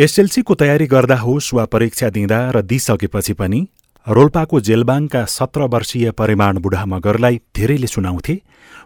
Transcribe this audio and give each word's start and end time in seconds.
एसएलसीको 0.00 0.54
तयारी 0.54 0.86
गर्दा 0.86 1.16
होस् 1.16 1.54
वा 1.54 1.64
परीक्षा 1.64 2.08
दिँदा 2.10 2.50
र 2.50 2.62
दिइसकेपछि 2.62 3.32
पनि 3.32 3.68
रोल्पाको 4.08 4.60
जेलबाङका 4.60 5.24
सत्र 5.24 5.60
वर्षीय 5.60 6.10
परिमाण 6.10 6.58
बुढा 6.58 6.84
मगरलाई 6.86 7.40
धेरैले 7.56 7.86
सुनाउँथे 7.86 8.40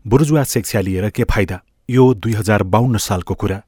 बुर्जुवा 0.06 0.42
शिक्षा 0.44 0.80
लिएर 0.80 1.10
के 1.10 1.24
फाइदा? 1.24 1.60
यो 1.90 2.14
दुई 2.14 2.32
हजार 2.32 2.62
बाहन्न 2.62 2.98
सालको 2.98 3.34
कुरा। 3.34 3.62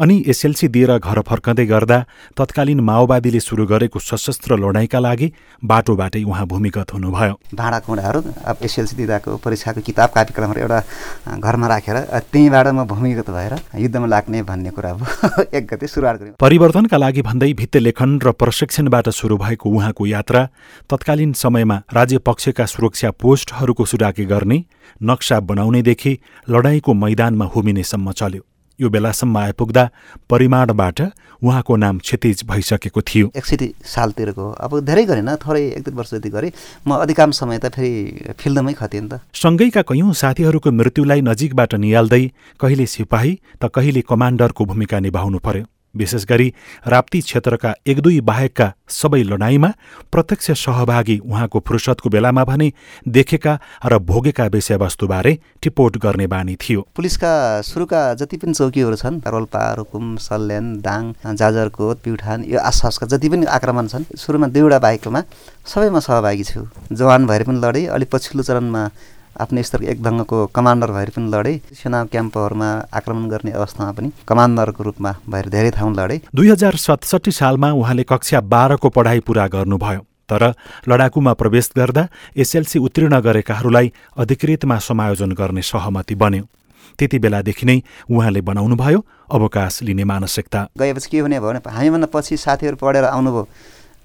अनि 0.00 0.14
एसएलसी 0.28 0.68
दिएर 0.68 0.90
घर 0.98 1.20
फर्कँदै 1.28 1.64
गर्दा 1.66 1.98
तत्कालीन 2.36 2.80
माओवादीले 2.80 3.40
सुरु 3.40 3.66
गरेको 3.66 3.98
सशस्त्र 4.00 4.56
लडाईँका 4.56 4.98
लागि 4.98 5.28
बाटोबाटै 5.62 6.22
उहाँ 6.24 6.46
भूमिगत 6.46 6.92
हुनुभयो। 6.94 7.34
भाँडाकुँडाहरू 7.54 8.20
अब 8.48 8.56
एसएलसी 8.64 8.96
दिँदाको 8.96 9.36
परीक्षाको 9.44 9.80
किताब 9.80 10.08
कार्यक्रमहरू 10.14 10.60
एउटा 10.60 10.80
घरमा 11.36 11.66
राखेर 11.68 11.96
त्यहीँबाट 12.32 12.66
म 12.72 12.84
भूमिगत 12.88 13.28
भएर 13.28 13.54
युद्धमा 13.76 14.06
लाग्ने 14.06 14.42
भन्ने 14.48 14.70
कुरा 14.72 14.90
अब 14.90 15.04
एक 15.54 15.66
गते 15.68 15.86
सुरुवात 15.86 16.16
गरेँ 16.16 16.32
परिवर्तनका 16.40 16.96
लागि 16.96 17.22
भन्दै 17.22 17.52
भित्ते 17.60 17.78
लेखन 17.78 18.18
र 18.24 18.32
प्रशिक्षणबाट 18.40 19.08
सुरु 19.12 19.36
भएको 19.36 19.68
उहाँको 19.68 20.06
यात्रा 20.06 20.48
तत्कालीन 20.90 21.32
समयमा 21.36 21.76
राज्य 21.92 22.18
पक्षका 22.24 22.64
सुरक्षा 22.66 23.10
पोस्टहरूको 23.20 23.84
सुराकी 23.84 24.24
गर्ने 24.24 24.64
नक्सा 25.02 25.40
बनाउनेदेखि 25.44 26.18
लडाईँको 26.48 26.94
मैदानमा 26.94 27.44
हुमिनेसम्म 27.44 28.12
चल्यो। 28.12 28.42
यो 28.80 28.88
बेलासम्म 28.88 29.36
आइपुग्दा 29.38 29.84
परिमाणबाट 30.30 31.00
उहाँको 31.42 31.76
नाम 31.76 31.98
क्षतिज 31.98 32.42
भइसकेको 32.48 33.00
थियो। 33.00 33.26
एकसठी 33.36 33.68
सालतिरको। 33.84 34.44
अब 34.60 34.80
धेरै 34.80 35.04
गरेन 35.04 35.30
थोरै 35.36 35.62
एक 35.76 35.82
दुई 35.84 35.94
वर्ष 35.94 36.10
जति 36.14 36.30
गरेँ। 36.30 36.52
म 36.88 37.00
अधिकांश 37.00 37.34
समय 37.36 37.58
त 37.58 37.72
फेरि 37.72 38.34
फिल्डमै 38.36 38.72
खतेँ 38.72 39.00
नि 39.00 39.08
त। 39.08 39.20
सँगैका 39.32 39.82
कैयौँ 39.88 40.12
साथीहरूको 40.12 40.70
मृत्युलाई 40.70 41.20
नजिकबाट 41.20 41.74
निहाल्दै 41.74 42.22
कहिले 42.60 42.86
सिपाही 42.86 43.32
त 43.56 43.72
कहिले 43.72 44.00
कमान्डरको 44.04 44.64
भूमिका 44.64 44.98
निभाउनु 45.00 45.38
पर्यो। 45.38 45.64
विशेष 45.94 46.24
गरी 46.24 46.52
राप्ती 46.86 47.20
क्षेत्रका 47.20 47.74
एक 47.86 48.00
दुई 48.00 48.20
बाहेकका 48.22 48.72
सबै 48.90 49.22
लडाईँमा 49.22 49.70
प्रत्यक्ष 50.12 50.50
सहभागी 50.52 51.18
उहाँको 51.20 51.60
फुर्सदको 51.66 52.08
बेलामा 52.10 52.44
भने 52.44 52.72
देखेका 53.08 53.58
र 53.86 53.98
भोगेका 54.00 54.46
विषयवस्तुबारे 54.46 55.32
टिपोट 55.62 55.96
गर्ने 55.98 56.26
बानी 56.26 56.56
थियो। 56.56 56.80
पुलिसका 56.96 57.32
सुरुका 57.62 58.02
जति 58.14 58.36
पनि 58.36 58.54
चौकीहरू 58.54 58.96
छन् 58.96 59.20
रोल्पा 59.26 59.62
रुकुम 59.74 60.16
सल्यान 60.20 60.66
दाङ 60.80 61.12
जाजरकोट 61.34 62.02
प्युठान 62.02 62.44
यो 62.44 62.58
आसपासका 62.60 63.06
जति 63.06 63.28
पनि 63.28 63.46
आक्रमण 63.50 63.86
छन् 63.88 64.04
सुरुमा 64.16 64.46
दुईवटा 64.48 64.78
बाहेकमा 64.78 65.22
सबैमा 65.66 66.00
सहभागी 66.00 66.44
छु। 66.44 66.66
जवान 66.92 67.26
भएर 67.26 67.42
पनि 67.44 67.60
लडेँ 67.60 67.86
अलिक 67.88 68.10
पछिल्लो 68.12 68.42
चरणमा 68.42 68.88
आफ्नो 69.38 69.62
स्तरको 69.62 69.86
एक 69.86 70.02
ढङ्गको 70.02 70.38
कमान्डर 70.50 70.90
भएर 70.90 71.10
पनि 71.14 71.30
लडे। 71.30 71.52
सेना 71.72 72.04
क्याम्पहरूमा 72.10 72.68
आक्रमण 72.90 73.24
गर्ने 73.30 73.50
अवस्थामा 73.52 73.92
पनि 73.92 74.08
कमान्डरको 74.26 74.82
रूपमा 74.82 75.10
भएर 75.28 75.48
धेरै 75.48 75.70
ठाउँ 75.78 75.94
लडे। 75.94 76.16
दुई 76.34 76.48
हजार 76.50 76.76
सतसट्ठी 76.76 77.30
सालमा 77.30 77.70
उहाँले 77.72 78.02
कक्षा 78.10 78.40
बाह्रको 78.42 78.88
पढाइ 78.90 79.20
पुरा 79.22 79.46
गर्नुभयो 79.46 80.00
तर 80.30 80.42
लडाकुमा 80.88 81.32
प्रवेश 81.34 81.70
गर्दा 81.76 82.06
एसएलसी 82.36 82.78
उत्तीर्ण 82.78 83.20
गरेकाहरूलाई 83.20 83.92
अधिकृतमा 84.16 84.76
समायोजन 84.78 85.32
गर्ने 85.32 85.62
सहमति 85.62 86.14
बन्यो। 86.14 86.44
त्यति 86.98 87.18
बेलादेखि 87.18 87.66
नै 87.66 87.80
उहाँले 88.10 88.40
बनाउनुभयो 88.40 89.00
अवकाश 89.30 89.82
लिने 89.82 90.04
मानसिकता। 90.04 90.60
गएपछि 90.78 91.08
के 91.10 91.18
हुने 91.18 91.40
भयो 91.40 91.50
भने 91.50 91.60
हामीभन्दा 91.66 92.08
पछि 92.12 92.36
साथीहरू 92.36 92.76
पढेर 92.76 93.04
आउनुभयो। 93.04 93.46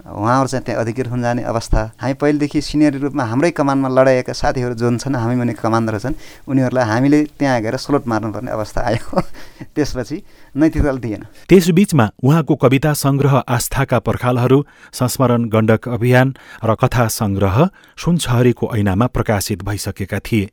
उहाँहरू 0.06 0.48
चाहिँ 0.48 0.64
त्यहाँ 0.66 0.81
अधिकृत 0.81 1.08
हुन 1.09 1.22
जाने 1.22 1.44
अवस्था। 1.44 1.81
हामी 1.98 2.14
पहिलेदेखि 2.14 2.61
सिनियर 2.61 2.94
रूपमा 3.02 3.23
हाम्रै 3.25 3.52
कमानमा 3.58 3.89
लडाइएका 3.89 4.34
साथीहरू 4.34 4.73
जुन 4.78 4.97
छन् 5.02 5.16
हामी 5.17 5.36
भने 5.36 5.53
कमान्डर 5.58 5.97
छन् 6.00 6.14
उनीहरूलाई 6.45 6.86
हामीले 6.86 7.23
त्यहाँ 7.39 7.62
गएर 7.62 7.78
स्लोट 7.78 8.08
मार्नुपर्ने 8.08 8.52
अवस्था 8.52 8.81
आयो। 8.86 9.22
त्यसपछि 9.75 10.17
नैतिकता 10.56 10.92
दिएन। 11.02 11.23
त्यसबीचमा 11.50 12.06
उहाँको 12.22 12.56
कविता 12.56 12.94
सङ्ग्रह 12.94 13.36
आस्थाका 13.50 14.00
पर्खालहरू 14.00 14.59
संस्मरण 14.94 15.50
गण्डक 15.50 15.88
अभियान 15.89 16.36
र 16.64 16.75
कथा 16.75 17.08
सङ्ग्रह 17.09 17.58
सुनछहरीको 17.97 18.66
ऐनामा 18.78 19.08
प्रकाशित 19.08 19.64
भइसकेका 19.64 20.19
थिए। 20.19 20.50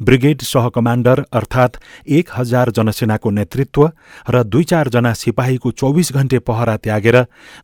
ब्रिगेड 0.00 0.42
सहकमाण्डर 0.42 1.24
अर्थात् 1.32 1.76
एक 2.08 2.30
हजार 2.36 2.70
जनसेनाको 2.70 3.30
नेतृत्व 3.30 3.90
र 4.30 4.42
दुई 4.44 4.64
चारजना 4.64 5.12
सिपाहीको 5.14 5.70
चौबिस 5.72 6.12
घण्टे 6.12 6.38
पहरा 6.40 6.76
त्यागेर 6.76 7.16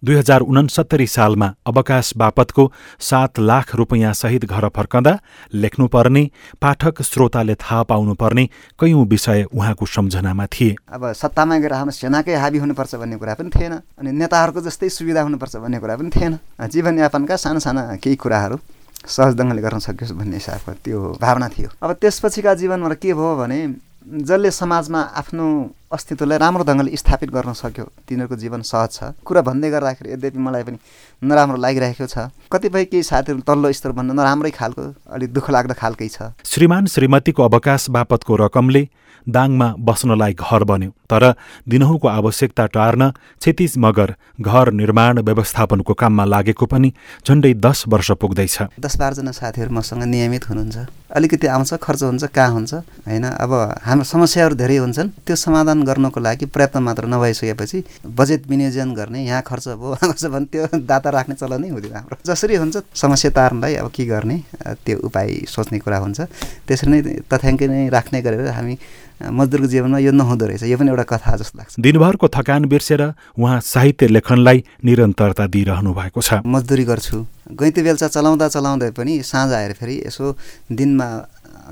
दुई 0.04 0.14
हजार 0.14 0.40
उनसत्तरी 0.42 1.06
सालमा 1.06 1.52
अवकाश 1.66 2.12
बापतको 2.16 2.70
सात 3.00 3.38
लाख 3.40 3.74
रुपियाँ 3.74 4.12
सहित 4.14 4.44
घर 4.44 4.68
फर्कँदा 4.76 5.18
लेख्नुपर्ने 5.54 6.28
पाठक 6.62 7.02
श्रोताले 7.02 7.54
थाहा 7.56 7.82
पाउनुपर्ने 7.82 8.48
कैयौँ 8.80 9.06
विषय 9.06 9.44
उहाँको 9.54 9.86
सम्झनामा 9.86 10.46
थिए। 10.46 10.74
अब 10.92 11.12
सत्तामा 11.12 11.58
गएर 11.58 11.72
हाम्रो 11.72 11.92
सेनाकै 11.92 12.34
हाबी 12.34 12.58
हुनुपर्छ 12.58 12.94
भन्ने 12.94 13.16
कुरा 13.16 13.34
पनि 13.34 13.50
थिएन 13.50 13.72
अनि 13.72 14.12
नेताहरूको 14.12 14.60
जस्तै 14.60 14.88
सुविधा 14.88 15.22
हुनुपर्छ 15.22 15.56
भन्ने 15.56 15.78
कुरा 15.78 15.96
पनि 15.96 16.10
थिएन। 16.10 16.38
जीवनयापनका 16.66 17.36
साना 17.36 17.58
साना 17.58 17.82
केही 17.96 18.16
कुराहरू 18.16 18.56
सहज 19.04 19.32
ढङ्गले 19.38 19.62
गर्न 19.62 19.78
सकियोस् 19.78 20.12
भन्ने 20.18 20.36
हिसाबको 20.36 20.72
त्यो 20.84 20.98
भावना 21.20 21.48
थियो। 21.48 21.68
अब 21.82 21.92
त्यसपछिका 22.00 22.54
जीवनमा 22.54 22.94
के 23.02 23.12
भयो 23.14 23.36
भने 23.36 23.58
जसले 24.06 24.50
समाजमा 24.50 25.00
आफ्नो 25.20 25.46
अस्तित्वलाई 25.86 26.38
राम्रो 26.38 26.64
ढङ्गले 26.66 26.96
स्थापित 26.96 27.30
गर्न 27.30 27.52
सक्यो। 27.54 27.84
तिनीहरूको 28.10 28.36
जीवन 28.36 28.60
सहज 28.66 28.90
छ। 28.90 28.98
कुरा 29.22 29.40
भन्दै 29.46 29.70
गर्दाखेरि 29.70 30.12
यद्यपि 30.12 30.38
मलाई 30.38 30.62
पनि 30.66 30.78
नराम्रो 31.22 31.58
लागिरहेको 31.62 32.06
छ। 32.10 32.34
कतिपय 32.50 32.84
केही 32.90 33.02
साथीहरू 33.06 33.46
तल्लो 33.46 33.70
स्तर 33.70 33.94
भन्दा 33.94 34.18
नराम्रै 34.18 34.50
खालको 34.50 34.82
अलिक 35.06 35.30
दुःख 35.30 35.46
लाग्दो 35.46 35.74
खालकै 35.78 36.08
छ। 36.10 36.34
श्रीमान 36.42 36.90
श्रीमतीको 36.90 37.38
अवकाश 37.38 37.94
बापतको 37.94 38.34
रकमले 38.34 38.82
दाङमा 39.26 39.68
बस्नलाई 39.82 40.34
घर 40.34 40.62
बन्यो। 40.64 40.90
तर 41.10 41.34
दिनहुँको 41.66 42.06
आवश्यकता 42.08 42.66
टार्न 42.66 43.10
क्षतिज 43.42 43.74
मगर 43.78 44.14
घर 44.38 44.70
निर्माण 44.70 45.18
व्यवस्थापनको 45.22 45.94
काममा 45.94 46.24
लागेको 46.24 46.66
पनि 46.66 46.90
झन्डै 47.26 47.54
दस 47.58 47.90
वर्ष 47.90 48.10
पुग्दैछ। 48.22 48.78
दस 48.78 48.94
बाह्रजना 48.98 49.32
साथीहरू 49.34 49.70
मसँग 49.74 50.02
नियमित 50.02 50.46
हुनुहुन्छ। 50.46 50.76
अलिकति 51.10 51.46
आउँछ 51.46 51.74
खर्च 51.74 52.02
हुन्छ 52.02 52.24
कहाँ 52.30 52.50
हुन्छ 52.54 52.74
होइन? 53.02 53.24
अब 53.34 53.50
हाम्रो 53.82 54.06
समस्याहरू 54.06 54.54
धेरै 54.54 54.76
हुन्छन्। 54.78 55.08
त्यो 55.26 55.34
समाधान 55.34 55.75
गर्नको 55.84 56.20
लागि 56.20 56.46
पर्याप्त 56.46 56.76
मात्र 56.76 57.04
नभइसकेपछि 57.06 57.78
बजेट 58.16 58.46
विनियोजन 58.48 58.94
गर्ने 58.94 59.24
यहाँ 59.24 59.42
खर्च 59.42 59.68
भयो 59.68 60.30
भने 60.32 60.46
त्यो 60.52 60.66
दाता 60.86 61.10
राख्ने 61.10 61.34
चलनै 61.34 61.68
हुँदैन 61.68 61.94
हाम्रो। 61.94 62.16
जसरी 62.26 62.56
हुन्छ 62.56 62.76
समस्या 62.94 63.30
तार्नलाई 63.30 63.74
अब 63.82 63.90
के 63.90 64.04
गर्ने 64.06 64.36
त्यो 64.84 64.98
उपाय 65.04 65.44
सोच्ने 65.48 65.78
कुरा 65.78 65.98
हुन्छ। 65.98 66.20
त्यसरी 66.68 66.90
नै 66.90 67.00
तथ्याङ्क 67.28 67.62
नै 67.62 67.88
राख्ने 67.88 68.22
गरेर 68.22 68.48
हामी 68.54 68.78
मजदुरको 69.16 69.66
जीवनमा 69.72 69.98
यो 69.98 70.12
नहुँदो 70.12 70.44
रहेछ। 70.46 70.62
यो 70.68 70.76
पनि 70.76 70.90
एउटा 70.92 71.04
कथा 71.08 71.36
जस्तो 71.40 71.58
लाग्छ। 71.58 71.80
दिनभरको 71.80 72.26
थकान 72.28 72.64
बिर्सेर 72.68 73.02
उहाँ 73.40 73.60
साहित्य 73.64 74.06
लेखनलाई 74.12 74.58
निरन्तरता 74.84 75.46
दिइरहनु 75.48 75.90
भएको 75.94 76.20
छ। 76.20 76.44
मजदुरी 76.44 76.84
गर्छु। 76.84 77.24
गैँती 77.46 77.80
बेलचा 77.82 78.08
चलाउँदा 78.12 78.48
चलाउँदै 78.48 78.90
पनि 78.92 79.22
साँझ 79.22 79.52
आएर 79.52 79.72
फेरि 79.72 79.96
यसो 80.06 80.36
दिनमा 80.68 81.08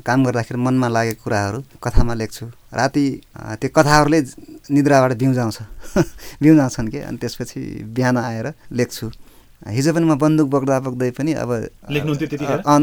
काम 0.02 0.24
गर्दाखेरि 0.24 0.60
मनमा 0.60 0.88
लागेको 0.88 1.22
कुराहरू 1.24 1.58
कथामा 1.78 2.14
लेख्छु। 2.14 2.46
राति 2.74 3.04
त्यो 3.60 3.68
कथाहरूले 3.70 4.20
निद्राबाट 4.74 5.12
बिउजाउँछ। 5.22 5.58
बिउजाउँछन् 6.42 6.88
कि? 6.90 6.98
अनि 6.98 7.16
त्यसपछि 7.22 7.60
बिहान 7.94 8.16
आएर 8.18 8.46
लेख्छु। 8.74 9.06
हिजो 9.64 9.92
पनि 9.94 10.04
म 10.04 10.18
बन्दुक 10.18 10.48
बोक्दा 10.50 10.80
बोक्दै 10.84 11.10
पनि 11.14 11.32
अब 11.38 11.50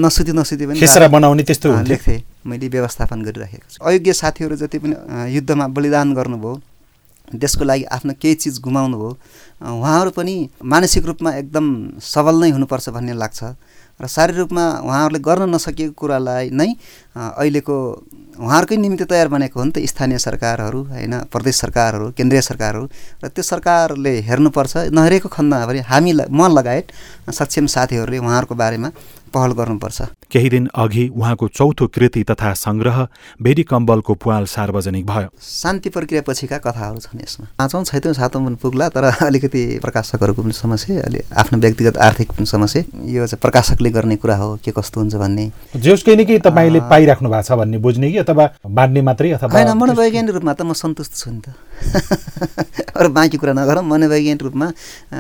नसुति 0.02 0.32
नसुति 0.34 0.66
पनि 0.66 1.08
बनाउने 1.12 1.44
त्यस्तो 1.44 1.70
लेख्थेँ। 1.84 2.20
मैले 2.48 2.68
व्यवस्थापन 2.68 3.22
गरिराखेको 3.22 3.68
छु। 3.70 3.78
अयोग्य 3.86 4.14
साथीहरू 4.14 4.56
जति 4.56 4.78
पनि 4.80 4.96
युद्धमा 5.36 5.68
बलिदान 5.68 6.14
गर्नुभयो 6.16 6.62
देशको 7.38 7.64
लागि 7.64 7.84
आफ्नो 7.96 8.14
केही 8.18 8.36
चिज 8.36 8.60
गुमाउनु 8.60 8.98
भयो 8.98 9.12
उहाँहरू 9.78 10.12
पनि 10.12 10.34
मानसिक 10.64 11.06
रूपमा 11.06 11.32
एकदम 11.38 11.66
सबल 12.02 12.36
नै 12.42 12.50
हुनुपर्छ 12.52 12.90
भन्ने 12.90 13.14
लाग्छ। 13.14 13.40
र 14.00 14.08
शारीरिक 14.08 14.40
रूपमा 14.40 14.66
उहाँहरूले 14.86 15.20
गर्न 15.20 15.50
नसकेको 15.50 15.94
कुरालाई 16.00 16.50
नै 16.52 16.70
अहिलेको 17.16 17.76
उहाँहरूकै 18.40 18.78
निम्ति 18.78 19.06
तयार 19.06 19.28
बनेको 19.28 19.60
हो 19.60 19.66
नि 19.66 19.72
त 19.72 19.78
स्थानीय 19.84 20.18
सरकारहरू 20.18 20.80
होइन 20.94 21.14
प्रदेश 21.28 21.56
सरकारहरू 21.62 22.06
केन्द्रीय 22.18 22.42
सरकारहरू। 22.42 22.86
र 23.22 23.28
त्यो 23.28 23.44
सरकारले 23.44 24.14
हेर्नुपर्छ 24.24 24.74
नहेरेको 24.96 25.28
खण्डमा 25.30 25.66
पनि 25.68 25.80
हामी 25.92 26.12
म 26.32 26.42
लगायत 26.58 26.86
सक्षम 27.30 27.66
साथीहरूले 27.68 28.18
उहाँहरूको 28.18 28.56
बारेमा 28.56 28.90
पहल 29.32 29.52
गर्नुपर्छ। 29.52 30.02
केही 30.32 30.50
दिन 30.50 30.68
अघि 30.76 31.08
उहाँको 31.10 31.48
चौथो 31.48 31.88
कृति 31.88 32.24
तथा 32.24 32.54
सङ्ग्रह 32.56 32.98
भेडी 33.42 33.64
कम्बलको 33.64 34.14
पुवाल 34.16 34.46
सार्वजनिक 34.48 35.06
भयो। 35.06 35.30
शान्ति 35.42 35.90
प्रक्रिया 35.90 36.22
पछिका 36.28 36.58
कथाहरू 36.58 37.00
छन् 37.00 37.22
यसमा। 37.22 37.48
पाँचौँ 37.58 37.84
छैटौँ 37.84 38.14
सातौँ 38.14 38.44
पनि 38.46 38.56
पुग्ला 38.56 38.90
तर 38.90 39.04
अलिकति 39.28 39.80
प्रकाशकहरूको 39.82 40.42
पनि 40.42 40.54
समस्या 40.54 41.04
अलि 41.04 41.20
आफ्नो 41.36 41.60
व्यक्तिगत 41.60 41.98
आर्थिक 42.00 42.32
पनि 42.32 42.46
समस्या। 42.46 42.84
यो 43.12 43.28
चाहिँ 43.28 43.42
प्रकाशकले 43.42 43.90
गर्ने 43.92 44.16
कुरा 44.16 44.36
हो 44.36 44.56
के 44.64 44.72
कस्तो 44.72 45.00
हुन्छ 45.00 45.16
भन्ने। 45.16 45.52
जोस् 45.76 46.04
केही 46.04 46.18
न 46.18 46.26
केही 46.26 46.40
तपाईँले 46.40 46.80
पाइराख्नु 46.88 47.30
भएको 47.30 47.44
छ 47.44 47.60
भन्ने 47.60 47.78
बुझ्ने 47.78 48.12
कि 48.12 48.18
अथवा 48.24 48.50
बाँड्ने 48.68 49.02
मात्रै 49.02 49.32
अथवा 49.32 49.52
होइन 49.52 49.78
मनोवैज्ञानिक 49.78 50.36
रूपमा 50.36 50.54
त 50.54 50.62
म 50.62 50.74
सन्तुष्ट 50.74 51.14
छु 51.16 51.32
नि 51.32 51.42
त। 51.42 51.54
अरू 52.98 53.10
बाँकी 53.10 53.38
कुरा 53.38 53.54
नगरौँ। 53.54 53.84
मनोवैज्ञानिक 53.84 54.44
रूपमा 54.44 54.68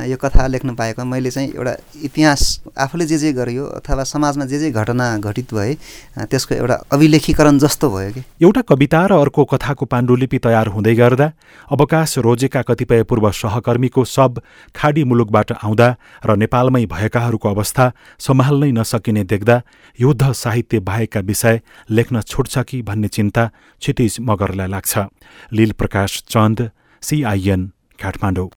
यो 0.05 0.17
कथा 0.17 0.47
लेख्न 0.47 0.75
पाएको 0.75 1.03
मैले 1.03 1.31
चाहिँ 1.31 1.49
एउटा 1.51 1.73
इतिहास 2.03 2.41
आफूले 2.77 3.05
जे 3.05 3.17
जे 3.17 3.31
गरियो 3.33 3.65
अथवा 3.79 4.03
समाजमा 4.05 4.45
जे 4.45 4.59
जे 4.59 4.71
घटना 4.71 5.05
घटित 5.19 5.53
भए 5.53 5.73
त्यसको 6.29 6.55
एउटा 6.55 6.75
अभिलेखीकरण 6.91 7.57
जस्तो 7.59 7.89
भयो 7.89 8.11
कि। 8.11 8.21
एउटा 8.41 8.61
कविता 8.69 9.05
र 9.05 9.11
अर्को 9.21 9.43
कथाको 9.45 9.85
पाण्डुलिपि 9.85 10.37
तयार 10.39 10.67
हुँदै 10.75 10.95
गर्दा 10.95 11.27
अवकाश 11.71 12.17
रोजेका 12.25 12.61
कतिपय 12.69 13.03
पूर्व 13.09 13.31
सहकर्मीको 13.33 14.03
सब 14.07 14.41
खाडी 14.75 15.03
मुलुकबाट 15.03 15.51
आउँदा 15.53 15.87
र 16.25 16.35
नेपालमै 16.37 16.85
भएकाहरूको 16.85 17.47
अवस्था 17.49 17.91
सम्हाल्नै 18.19 18.71
नसकिने 18.71 19.23
देख्दा 19.25 19.61
युद्ध 19.99 20.31
साहित्य 20.33 20.79
बाहेकका 20.81 21.19
विषय 21.21 21.61
लेख्न 21.89 22.21
छुट्छ 22.23 22.57
कि 22.61 22.81
भन्ने 22.81 23.07
चिन्ता 23.07 23.43
क्षितिज 23.81 24.17
मगरलाई 24.21 24.67
लाग्छ। 24.67 24.93
लील 25.53 25.71
प्रकाश 25.71 26.11
चन्द 26.29 26.50
सिआइएन 27.02 27.66
काठमाडौँ 28.02 28.48